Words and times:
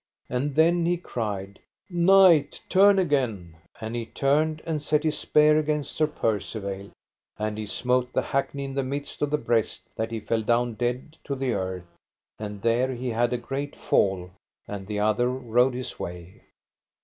And 0.31 0.55
then 0.55 0.83
he 0.87 0.97
cried: 0.97 1.59
Knight, 1.87 2.59
turn 2.69 2.97
again; 2.97 3.55
and 3.79 3.95
he 3.95 4.07
turned 4.07 4.63
and 4.65 4.81
set 4.81 5.03
his 5.03 5.15
spear 5.15 5.59
against 5.59 5.95
Sir 5.95 6.07
Percivale, 6.07 6.89
and 7.37 7.55
he 7.55 7.67
smote 7.67 8.11
the 8.11 8.23
hackney 8.23 8.63
in 8.65 8.73
the 8.73 8.81
midst 8.81 9.21
of 9.21 9.29
the 9.29 9.37
breast 9.37 9.83
that 9.97 10.09
he 10.09 10.19
fell 10.19 10.41
down 10.41 10.73
dead 10.73 11.17
to 11.25 11.35
the 11.35 11.53
earth, 11.53 11.85
and 12.39 12.63
there 12.63 12.91
he 12.95 13.09
had 13.09 13.31
a 13.31 13.37
great 13.37 13.75
fall, 13.75 14.31
and 14.67 14.87
the 14.87 14.99
other 14.99 15.29
rode 15.29 15.75
his 15.75 15.99
way. 15.99 16.41